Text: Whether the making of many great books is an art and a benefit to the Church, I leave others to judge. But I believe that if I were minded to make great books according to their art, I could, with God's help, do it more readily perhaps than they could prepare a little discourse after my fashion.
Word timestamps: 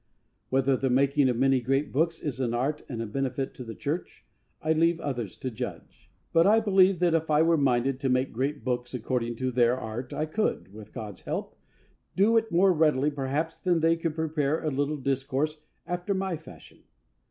Whether 0.49 0.75
the 0.75 0.89
making 0.89 1.29
of 1.29 1.37
many 1.37 1.61
great 1.61 1.91
books 1.91 2.23
is 2.23 2.39
an 2.39 2.55
art 2.55 2.81
and 2.89 3.03
a 3.03 3.05
benefit 3.05 3.53
to 3.53 3.63
the 3.63 3.75
Church, 3.75 4.25
I 4.59 4.73
leave 4.73 4.99
others 4.99 5.37
to 5.37 5.51
judge. 5.51 6.09
But 6.33 6.47
I 6.47 6.59
believe 6.59 6.97
that 7.01 7.13
if 7.13 7.29
I 7.29 7.43
were 7.43 7.55
minded 7.55 7.99
to 7.99 8.09
make 8.09 8.33
great 8.33 8.63
books 8.63 8.95
according 8.95 9.35
to 9.35 9.51
their 9.51 9.79
art, 9.79 10.11
I 10.11 10.25
could, 10.25 10.73
with 10.73 10.91
God's 10.91 11.21
help, 11.21 11.55
do 12.15 12.35
it 12.35 12.51
more 12.51 12.73
readily 12.73 13.11
perhaps 13.11 13.59
than 13.59 13.79
they 13.81 13.95
could 13.95 14.15
prepare 14.15 14.63
a 14.63 14.71
little 14.71 14.97
discourse 14.97 15.61
after 15.85 16.15
my 16.15 16.35
fashion. 16.35 16.79